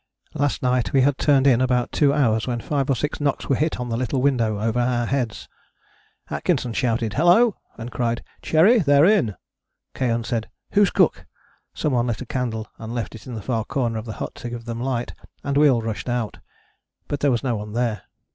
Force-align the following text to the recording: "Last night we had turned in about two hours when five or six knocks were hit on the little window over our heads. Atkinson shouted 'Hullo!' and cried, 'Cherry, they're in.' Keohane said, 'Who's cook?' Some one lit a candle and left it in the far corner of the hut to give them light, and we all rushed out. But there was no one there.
"Last 0.33 0.63
night 0.63 0.93
we 0.93 1.01
had 1.01 1.19
turned 1.19 1.45
in 1.45 1.61
about 1.61 1.91
two 1.91 2.11
hours 2.11 2.47
when 2.47 2.59
five 2.59 2.89
or 2.89 2.95
six 2.95 3.21
knocks 3.21 3.47
were 3.47 3.55
hit 3.55 3.79
on 3.79 3.89
the 3.89 3.95
little 3.97 4.19
window 4.19 4.59
over 4.59 4.79
our 4.79 5.05
heads. 5.05 5.47
Atkinson 6.31 6.73
shouted 6.73 7.13
'Hullo!' 7.13 7.57
and 7.77 7.91
cried, 7.91 8.23
'Cherry, 8.41 8.79
they're 8.79 9.05
in.' 9.05 9.35
Keohane 9.93 10.23
said, 10.25 10.49
'Who's 10.71 10.89
cook?' 10.89 11.27
Some 11.75 11.93
one 11.93 12.07
lit 12.07 12.19
a 12.19 12.25
candle 12.25 12.65
and 12.79 12.95
left 12.95 13.13
it 13.13 13.27
in 13.27 13.35
the 13.35 13.43
far 13.43 13.63
corner 13.63 13.99
of 13.99 14.05
the 14.05 14.13
hut 14.17 14.33
to 14.37 14.49
give 14.49 14.65
them 14.65 14.81
light, 14.81 15.13
and 15.43 15.55
we 15.55 15.69
all 15.69 15.83
rushed 15.83 16.09
out. 16.09 16.39
But 17.07 17.19
there 17.19 17.29
was 17.29 17.43
no 17.43 17.55
one 17.57 17.73
there. 17.73 18.01